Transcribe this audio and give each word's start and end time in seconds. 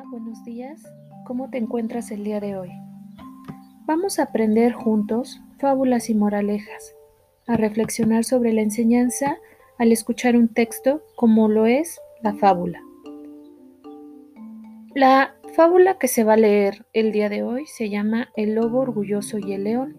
Buenos 0.00 0.42
días. 0.44 0.82
¿Cómo 1.26 1.50
te 1.50 1.58
encuentras 1.58 2.10
el 2.10 2.24
día 2.24 2.40
de 2.40 2.56
hoy? 2.56 2.70
Vamos 3.84 4.18
a 4.18 4.24
aprender 4.24 4.72
juntos 4.72 5.42
fábulas 5.58 6.08
y 6.08 6.14
moralejas, 6.14 6.94
a 7.46 7.58
reflexionar 7.58 8.24
sobre 8.24 8.54
la 8.54 8.62
enseñanza 8.62 9.36
al 9.78 9.92
escuchar 9.92 10.36
un 10.36 10.48
texto 10.48 11.02
como 11.14 11.48
lo 11.48 11.66
es 11.66 12.00
la 12.22 12.32
fábula. 12.34 12.80
La 14.94 15.34
fábula 15.54 15.98
que 15.98 16.08
se 16.08 16.24
va 16.24 16.34
a 16.34 16.38
leer 16.38 16.86
el 16.94 17.12
día 17.12 17.28
de 17.28 17.42
hoy 17.42 17.66
se 17.66 17.90
llama 17.90 18.30
El 18.34 18.54
lobo 18.54 18.80
orgulloso 18.80 19.36
y 19.38 19.52
el 19.52 19.64
león. 19.64 19.96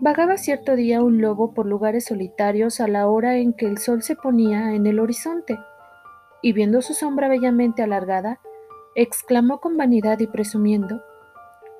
Vagaba 0.00 0.36
cierto 0.36 0.74
día 0.74 1.00
un 1.00 1.20
lobo 1.20 1.54
por 1.54 1.66
lugares 1.66 2.06
solitarios 2.06 2.80
a 2.80 2.88
la 2.88 3.06
hora 3.06 3.36
en 3.36 3.52
que 3.52 3.66
el 3.66 3.78
sol 3.78 4.02
se 4.02 4.16
ponía 4.16 4.74
en 4.74 4.86
el 4.88 4.98
horizonte 4.98 5.56
y 6.42 6.52
viendo 6.52 6.82
su 6.82 6.94
sombra 6.94 7.28
bellamente 7.28 7.82
alargada, 7.82 8.40
exclamó 8.94 9.60
con 9.60 9.76
vanidad 9.76 10.18
y 10.20 10.26
presumiendo, 10.26 11.02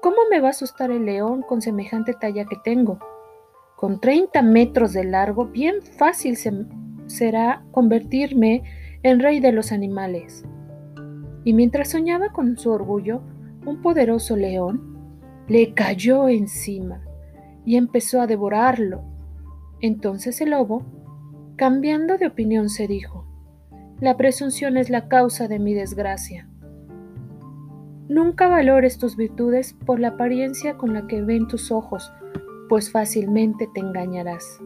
¿Cómo 0.01 0.19
me 0.31 0.41
va 0.41 0.48
a 0.48 0.51
asustar 0.51 0.93
el 0.93 1.05
león 1.05 1.43
con 1.43 1.61
semejante 1.61 2.15
talla 2.15 2.45
que 2.45 2.57
tengo? 2.62 3.01
Con 3.75 4.01
treinta 4.01 4.43
metros 4.43 4.93
de 4.93 5.03
largo, 5.03 5.47
bien 5.47 5.83
fácil 5.83 6.37
será 7.07 7.65
convertirme 7.73 8.62
en 9.03 9.19
rey 9.19 9.41
de 9.41 9.51
los 9.51 9.73
animales. 9.73 10.45
Y 11.43 11.53
mientras 11.53 11.91
soñaba 11.91 12.28
con 12.31 12.56
su 12.56 12.70
orgullo, 12.70 13.22
un 13.67 13.83
poderoso 13.83 14.37
león 14.37 14.98
le 15.48 15.75
cayó 15.75 16.28
encima 16.28 17.03
y 17.65 17.77
empezó 17.77 18.20
a 18.20 18.27
devorarlo. 18.27 19.03
Entonces 19.81 20.41
el 20.41 20.50
lobo, 20.50 20.84
cambiando 21.56 22.19
de 22.19 22.27
opinión, 22.27 22.69
se 22.69 22.87
dijo, 22.87 23.27
la 24.00 24.16
presunción 24.16 24.77
es 24.77 24.91
la 24.91 25.08
causa 25.08 25.48
de 25.48 25.58
mi 25.58 25.74
desgracia. 25.74 26.48
Nunca 28.08 28.48
valores 28.48 28.98
tus 28.98 29.16
virtudes 29.16 29.74
por 29.84 29.98
la 29.98 30.08
apariencia 30.08 30.77
con 30.77 30.94
la 30.94 31.06
que 31.06 31.20
ven 31.22 31.48
tus 31.48 31.72
ojos, 31.72 32.12
pues 32.69 32.92
fácilmente 32.92 33.69
te 33.74 33.80
engañarás. 33.80 34.60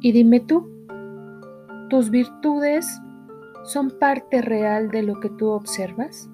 Y 0.00 0.12
dime 0.12 0.40
tú, 0.40 0.68
¿tus 1.88 2.10
virtudes 2.10 2.86
son 3.64 3.90
parte 4.00 4.42
real 4.42 4.90
de 4.90 5.02
lo 5.02 5.20
que 5.20 5.30
tú 5.30 5.48
observas? 5.48 6.28